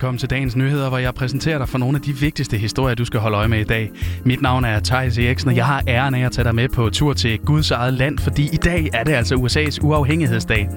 [0.00, 3.04] velkommen til dagens nyheder, hvor jeg præsenterer dig for nogle af de vigtigste historier, du
[3.04, 3.90] skal holde øje med i dag.
[4.24, 6.90] Mit navn er Thijs Eriksen, og jeg har æren af at tage dig med på
[6.90, 10.68] tur til Guds eget land, fordi i dag er det altså USA's uafhængighedsdag.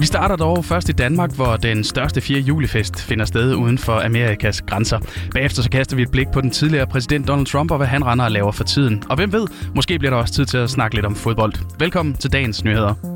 [0.00, 2.40] Vi starter dog først i Danmark, hvor den største 4.
[2.40, 4.98] julifest finder sted uden for Amerikas grænser.
[5.34, 8.06] Bagefter så kaster vi et blik på den tidligere præsident Donald Trump og hvad han
[8.06, 9.02] render og laver for tiden.
[9.08, 11.52] Og hvem ved, måske bliver der også tid til at snakke lidt om fodbold.
[11.78, 13.11] Velkommen til dagens nyheder.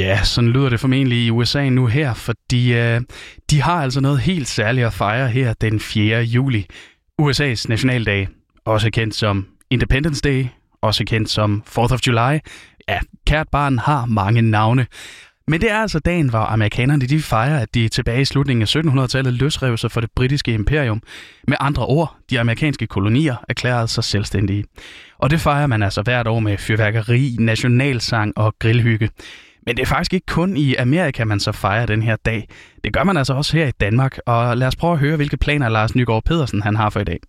[0.00, 3.00] Ja, sådan lyder det formentlig i USA nu her, fordi øh,
[3.50, 6.22] de har altså noget helt særligt at fejre her den 4.
[6.22, 6.66] juli.
[7.22, 8.28] USA's nationaldag,
[8.64, 10.46] også kendt som Independence Day,
[10.82, 12.38] også kendt som 4th of July.
[12.88, 14.86] Ja, kært barn har mange navne.
[15.48, 18.76] Men det er altså dagen, hvor amerikanerne de fejrer, at de tilbage i slutningen af
[18.76, 21.02] 1700-tallet løsrev sig for det britiske imperium.
[21.48, 24.64] Med andre ord, de amerikanske kolonier erklærede sig selvstændige.
[25.18, 29.10] Og det fejrer man altså hvert år med fyrværkeri, nationalsang og grillhygge.
[29.66, 32.48] Men det er faktisk ikke kun i Amerika, man så fejrer den her dag.
[32.84, 34.18] Det gør man altså også her i Danmark.
[34.26, 37.04] Og lad os prøve at høre, hvilke planer Lars Nygaard Pedersen han har for i
[37.04, 37.20] dag.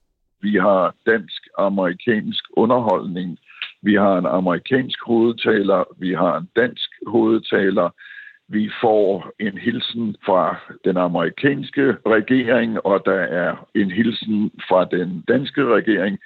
[0.41, 3.37] Vi har dansk-amerikansk underholdning.
[3.81, 5.83] Vi har en amerikansk hovedtaler.
[5.99, 7.89] Vi har en dansk hovedtaler.
[8.47, 15.23] Vi får en hilsen fra den amerikanske regering, og der er en hilsen fra den
[15.27, 16.17] danske regering.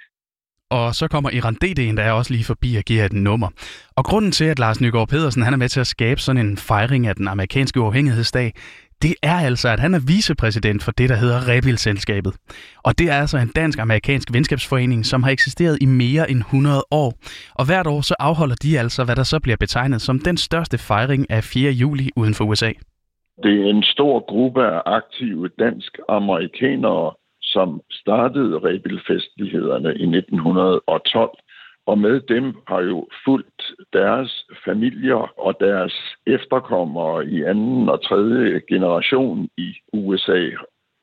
[0.70, 3.48] Og så kommer Iran DD'en, der er også lige forbi og giver et nummer.
[3.96, 6.56] Og grunden til, at Lars Nygaard Pedersen han er med til at skabe sådan en
[6.56, 8.52] fejring af den amerikanske uafhængighedsdag,
[9.02, 12.32] det er altså, at han er vicepræsident for det, der hedder Rebil-selskabet.
[12.84, 17.12] Og det er altså en dansk-amerikansk venskabsforening, som har eksisteret i mere end 100 år.
[17.54, 20.78] Og hvert år så afholder de altså, hvad der så bliver betegnet som den største
[20.78, 21.70] fejring af 4.
[21.70, 22.72] juli uden for USA.
[23.42, 27.12] Det er en stor gruppe af aktive dansk-amerikanere,
[27.56, 31.30] som startede Rebelfestlighederne i 1912.
[31.86, 33.62] Og med dem har jo fulgt
[33.92, 34.30] deres
[34.64, 35.94] familier og deres
[36.26, 40.42] efterkommere i anden og tredje generation i USA.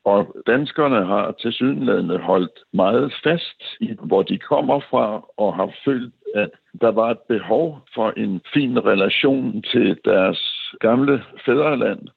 [0.04, 5.70] Og danskerne har til sydenlandet holdt meget fast i, hvor de kommer fra, og har
[5.84, 6.50] følt, at
[6.80, 10.40] der var et behov for en fin relation til deres
[10.80, 12.08] gamle fædreland.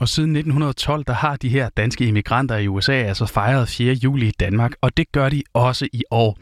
[0.00, 3.92] Og siden 1912, der har de her danske immigranter i USA altså fejret 4.
[4.04, 6.38] juli i Danmark, og det gør de også i år.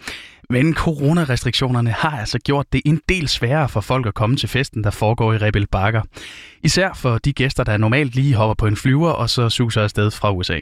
[0.50, 4.84] Men coronarestriktionerne har altså gjort det en del sværere for folk at komme til festen,
[4.84, 6.02] der foregår i Rebel Bakker.
[6.62, 10.10] Især for de gæster, der normalt lige hopper på en flyver og så suser afsted
[10.10, 10.58] fra USA.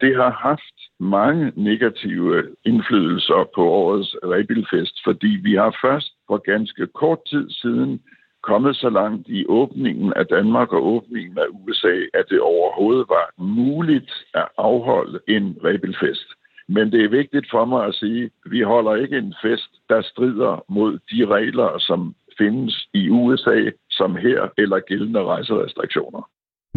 [0.00, 6.86] Det har haft mange negative indflydelser på årets Rebelfest, fordi vi har først for ganske
[6.86, 8.00] kort tid siden
[8.42, 13.32] kommet så langt i åbningen af Danmark og åbningen af USA, at det overhovedet var
[13.38, 16.28] muligt at afholde en rebelfest.
[16.68, 20.02] Men det er vigtigt for mig at sige, at vi holder ikke en fest, der
[20.02, 26.28] strider mod de regler, som findes i USA, som her, eller gældende rejserestriktioner.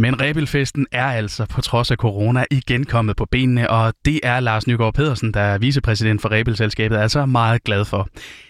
[0.03, 4.39] Men Rebelfesten er altså på trods af corona igen kommet på benene, og det er
[4.39, 8.07] Lars Nygaard Pedersen, der er vicepræsident for Rebelselskabet, altså meget glad for.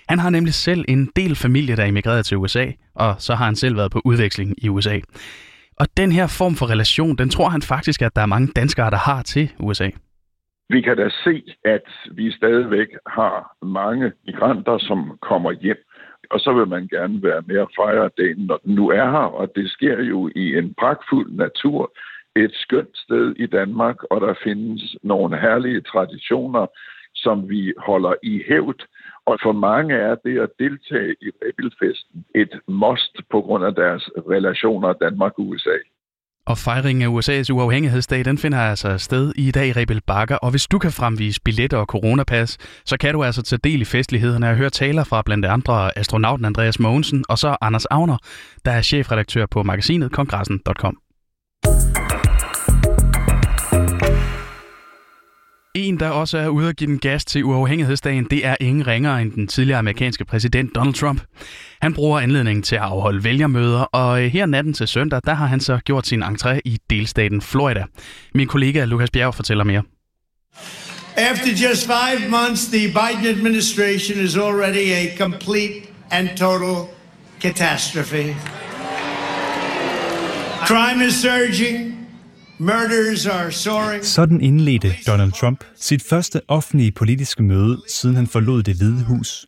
[0.09, 3.45] Han har nemlig selv en del familie, der er emigreret til USA, og så har
[3.45, 4.99] han selv været på udveksling i USA.
[5.79, 8.89] Og den her form for relation, den tror han faktisk, at der er mange danskere,
[8.89, 9.89] der har til USA.
[10.69, 13.35] Vi kan da se, at vi stadigvæk har
[13.65, 15.81] mange migranter, som kommer hjem
[16.29, 19.27] og så vil man gerne være med at fejre dagen, når den nu er her,
[19.39, 21.91] og det sker jo i en pragtfuld natur,
[22.35, 26.67] et skønt sted i Danmark, og der findes nogle herlige traditioner,
[27.15, 28.87] som vi holder i hævd.
[29.25, 34.09] Og for mange er det at deltage i Rebelfesten et must på grund af deres
[34.29, 35.77] relationer Danmark-USA.
[36.47, 40.35] Og fejringen af USA's uafhængighedsdag, den finder altså sted i dag i Rebel Bakker.
[40.35, 43.85] Og hvis du kan fremvise billetter og coronapas, så kan du altså tage del i
[43.85, 48.17] festlighederne og høre taler fra blandt andre astronauten Andreas Mogensen og så Anders Agner,
[48.65, 50.97] der er chefredaktør på magasinet kongressen.com.
[55.75, 59.21] En, der også er ude at give den gas til uafhængighedsdagen, det er ingen ringere
[59.21, 61.21] end den tidligere amerikanske præsident Donald Trump.
[61.81, 65.45] Han bruger anledningen til at afholde vælgermøder, og øh, her natten til søndag, der har
[65.45, 67.83] han så gjort sin entré i delstaten Florida.
[68.35, 69.83] Min kollega Lukas Bjerg fortæller mere.
[71.17, 75.73] After just five months, the Biden administration is already a complete
[76.11, 76.75] and total
[77.41, 78.35] catastrophe.
[80.65, 81.90] Crime is surging,
[84.01, 89.45] sådan indledte Donald Trump sit første offentlige politiske møde, siden han forlod det hvide hus.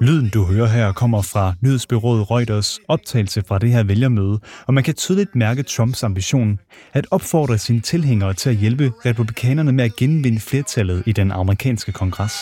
[0.00, 4.84] Lyden, du hører her, kommer fra nyhedsbyrået Reuters optagelse fra det her vælgermøde, og man
[4.84, 6.58] kan tydeligt mærke Trumps ambition
[6.92, 11.92] at opfordre sine tilhængere til at hjælpe republikanerne med at genvinde flertallet i den amerikanske
[11.92, 12.32] kongres.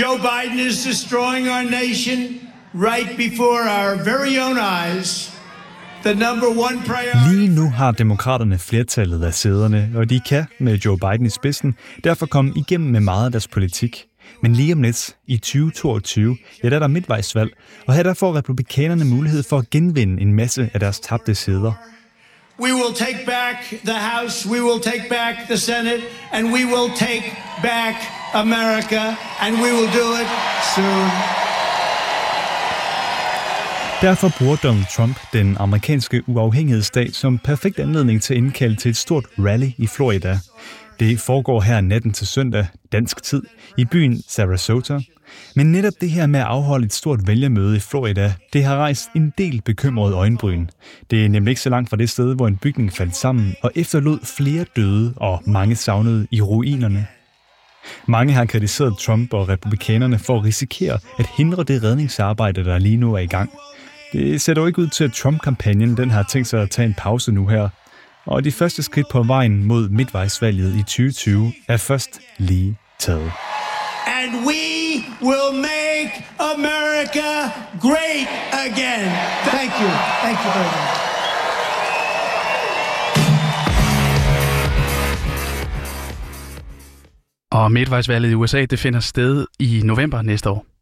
[0.00, 2.18] Joe Biden is destroying our nation
[2.74, 5.33] right before our very own eyes.
[6.04, 11.74] Lige nu har demokraterne flertallet af sæderne, og de kan med Joe Biden i spidsen
[12.04, 14.04] derfor komme igennem med meget af deres politik.
[14.42, 17.50] Men lige om lidt, i 2022, ja, der er der midtvejsvalg,
[17.86, 21.72] og her der får republikanerne mulighed for at genvinde en masse af deres tabte sæder.
[22.60, 26.02] We will take back the House, we will take back the Senate,
[26.32, 27.24] and we will take
[27.62, 27.96] back
[28.34, 30.28] America, and we will do it
[30.74, 31.43] soon.
[34.04, 38.96] Derfor bruger Donald Trump den amerikanske uafhængighedsdag som perfekt anledning til at indkalde til et
[38.96, 40.38] stort rally i Florida.
[41.00, 43.42] Det foregår her natten til søndag, dansk tid,
[43.78, 45.00] i byen Sarasota.
[45.56, 49.08] Men netop det her med at afholde et stort vælgermøde i Florida, det har rejst
[49.16, 50.66] en del bekymrede øjenbryn.
[51.10, 53.70] Det er nemlig ikke så langt fra det sted, hvor en bygning faldt sammen og
[53.74, 57.06] efterlod flere døde og mange savnede i ruinerne.
[58.06, 62.96] Mange har kritiseret Trump og republikanerne for at risikere at hindre det redningsarbejde, der lige
[62.96, 63.50] nu er i gang.
[64.14, 66.94] Det ser dog ikke ud til, at Trump-kampagnen den har tænkt sig at tage en
[66.98, 67.68] pause nu her.
[68.26, 73.32] Og de første skridt på vejen mod midtvejsvalget i 2020 er først lige taget.
[74.06, 74.62] And we
[75.22, 77.30] will make America
[77.80, 78.28] great
[78.66, 79.10] again.
[79.52, 79.90] Thank you.
[80.24, 81.04] Thank you very much.
[87.52, 90.73] Og midtvejsvalget i USA, det finder sted i november næste år.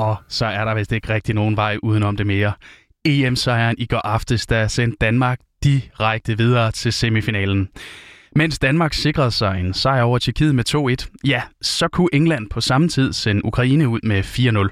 [0.00, 2.52] Og så er der vist ikke rigtig nogen vej udenom det mere.
[3.04, 7.68] EM-sejren i går aftes, der sendte Danmark direkte videre til semifinalen.
[8.36, 12.60] Mens Danmark sikrede sig en sejr over Tjekkiet med 2-1, ja, så kunne England på
[12.60, 14.22] samme tid sende Ukraine ud med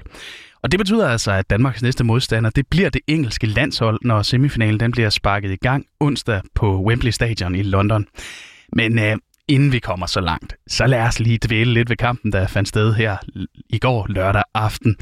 [0.03, 0.59] 4-0.
[0.63, 4.79] Og det betyder altså, at Danmarks næste modstander, det bliver det engelske landshold, når semifinalen
[4.79, 8.05] den bliver sparket i gang onsdag på Wembley Stadion i London.
[8.73, 9.17] Men øh,
[9.49, 12.69] inden vi kommer så langt, så lad os lige dvæle lidt ved kampen, der fandt
[12.69, 13.17] sted her
[13.69, 14.95] i går lørdag aften.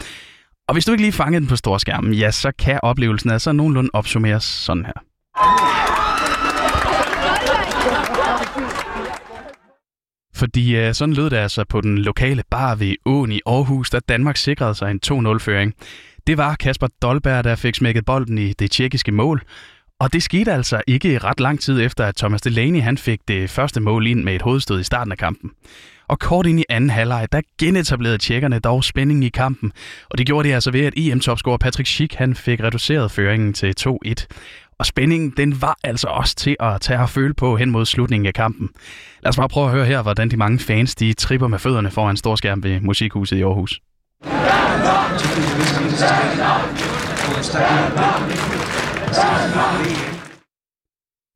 [0.68, 3.90] Og hvis du ikke lige fangede den på storskærmen, ja, så kan oplevelsen altså nogenlunde
[3.94, 5.04] opsummeres sådan her.
[10.36, 14.00] Fordi øh, sådan lød det altså på den lokale bar ved Åen i Aarhus, da
[14.00, 15.74] Danmark sikrede sig en 2-0-føring.
[16.28, 19.42] Det var Kasper Dolberg, der fik smækket bolden i det tjekkiske mål.
[20.00, 23.50] Og det skete altså ikke ret lang tid efter, at Thomas Delaney han fik det
[23.50, 25.52] første mål ind med et hovedstød i starten af kampen.
[26.08, 29.72] Og kort ind i anden halvleg, der genetablerede tjekkerne dog spændingen i kampen.
[30.10, 33.74] Og det gjorde de altså ved, at EM-topscorer Patrick Schick han fik reduceret føringen til
[33.80, 34.26] 2-1.
[34.80, 38.28] Og spændingen, den var altså også til at tage og føle på hen mod slutningen
[38.28, 38.70] af kampen.
[39.24, 41.92] Lad os bare prøve at høre her, hvordan de mange fans de tripper med fødderne
[41.92, 43.82] foran storskærm ved Musikhuset i Aarhus.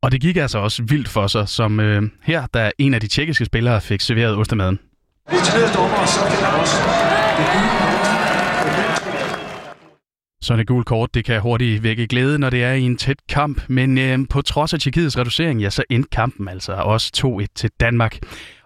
[0.03, 3.07] Og det gik altså også vildt for sig, som øh, her, da en af de
[3.07, 4.79] tjekkiske spillere fik serveret ostemaden.
[5.29, 6.77] Vi er dommer, så kan også
[10.44, 13.18] så det gule kort, det kan hurtigt vække glæde, når det er i en tæt
[13.29, 13.62] kamp.
[13.68, 17.69] Men øh, på trods af Tjekkiets reducering, ja, så endte kampen altså også 2-1 til
[17.79, 18.17] Danmark.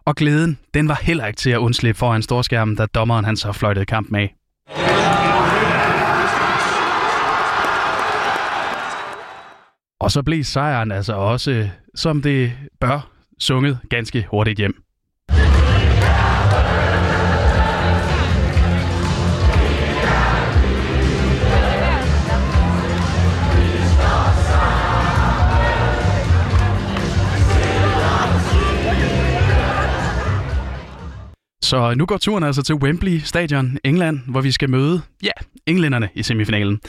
[0.05, 3.51] Og glæden, den var heller ikke til at undslippe foran storskærmen, da dommeren han så
[3.51, 4.35] fløjtede kampen af.
[10.05, 14.83] Og så blev sejren altså også, som det bør, sunget ganske hurtigt hjem.
[31.61, 35.31] Så nu går turen altså til Wembley Stadion, England, hvor vi skal møde, ja,
[35.65, 36.81] englænderne i semifinalen.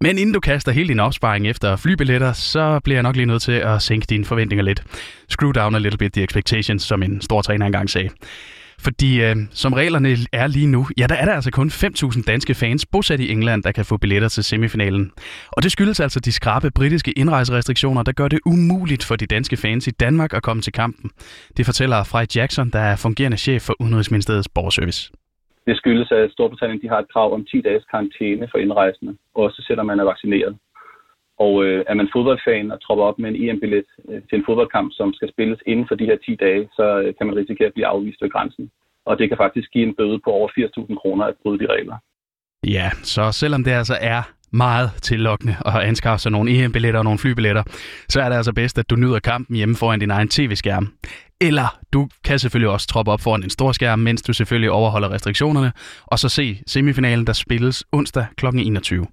[0.00, 3.42] Men inden du kaster hele din opsparing efter flybilletter, så bliver jeg nok lige nødt
[3.42, 4.82] til at sænke dine forventninger lidt.
[5.28, 8.08] Screw down a little bit the expectations, som en stor træner engang sagde.
[8.78, 12.54] Fordi øh, som reglerne er lige nu, ja, der er der altså kun 5.000 danske
[12.54, 15.10] fans bosat i England, der kan få billetter til semifinalen.
[15.50, 19.56] Og det skyldes altså de skrabe britiske indrejserestriktioner, der gør det umuligt for de danske
[19.56, 21.10] fans i Danmark at komme til kampen.
[21.56, 25.10] Det fortæller Frej Jackson, der er fungerende chef for Udenrigsministeriets borgerservice.
[25.66, 29.64] Det skyldes, at Storbritannien de har et krav om 10 dages karantæne for indrejsende, også
[29.66, 30.56] selvom man er vaccineret.
[31.38, 34.92] Og øh, er man fodboldfan og tropper op med en EM-billet øh, til en fodboldkamp,
[34.92, 37.74] som skal spilles inden for de her 10 dage, så øh, kan man risikere at
[37.74, 38.70] blive afvist ved grænsen.
[39.06, 41.96] Og det kan faktisk give en bøde på over 80.000 kroner at bryde de regler.
[42.66, 47.18] Ja, så selvom det altså er meget tillokkende at anskaffe sig nogle EM-billetter og nogle
[47.18, 47.62] flybilletter,
[48.08, 50.88] så er det altså bedst, at du nyder kampen hjemme foran din egen tv-skærm.
[51.40, 55.10] Eller du kan selvfølgelig også troppe op foran en stor skærm, mens du selvfølgelig overholder
[55.10, 55.72] restriktionerne,
[56.06, 58.46] og så se semifinalen, der spilles onsdag kl.
[58.46, 59.06] 21.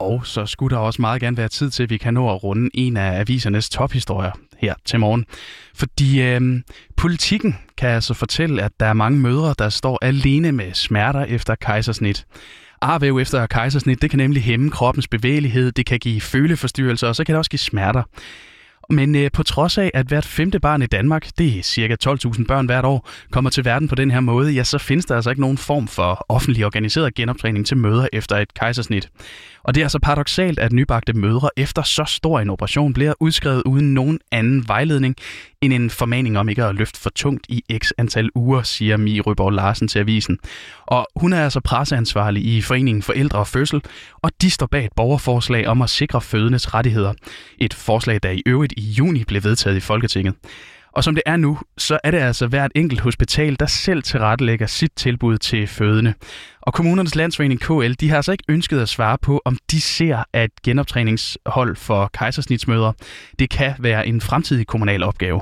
[0.00, 2.44] Og så skulle der også meget gerne være tid til, at vi kan nå at
[2.44, 5.24] runde en af avisernes tophistorier her til morgen.
[5.74, 6.62] Fordi øh,
[6.96, 11.54] politikken kan altså fortælle, at der er mange mødre, der står alene med smerter efter
[11.54, 12.26] kejsersnit.
[12.80, 17.24] Arvæv efter kejsersnit, det kan nemlig hæmme kroppens bevægelighed, det kan give føleforstyrrelser, og så
[17.24, 18.02] kan det også give smerter.
[18.90, 22.44] Men øh, på trods af, at hvert femte barn i Danmark, det er cirka 12.000
[22.46, 25.30] børn hvert år, kommer til verden på den her måde, ja, så findes der altså
[25.30, 29.08] ikke nogen form for offentlig organiseret genoptræning til møder efter et kejsersnit.
[29.62, 33.62] Og det er altså paradoxalt, at nybagte mødre efter så stor en operation bliver udskrevet
[33.66, 35.16] uden nogen anden vejledning
[35.72, 39.20] end en formaning om ikke at løfte for tungt i x antal uger, siger Mi
[39.20, 40.38] Røborg Larsen til avisen.
[40.86, 43.82] Og hun er altså presseansvarlig i Foreningen Forældre og Fødsel,
[44.22, 47.12] og de står bag et borgerforslag om at sikre fødendes rettigheder.
[47.58, 50.34] Et forslag, der i øvrigt i juni blev vedtaget i Folketinget.
[50.96, 54.66] Og som det er nu, så er det altså hvert enkelt hospital, der selv tilrettelægger
[54.66, 56.14] sit tilbud til fødende.
[56.60, 60.24] Og kommunernes landsforening KL, de har altså ikke ønsket at svare på, om de ser,
[60.32, 62.92] at genoptræningshold for kejsersnitsmøder,
[63.38, 65.40] det kan være en fremtidig kommunal opgave.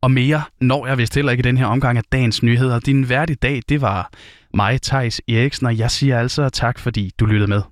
[0.00, 2.80] Og mere når jeg vist heller ikke i den her omgang af dagens nyheder.
[2.80, 4.10] Din værdige dag, det var
[4.54, 7.62] mig, Tejs Eriksen, og jeg siger altså tak, fordi du lyttede med.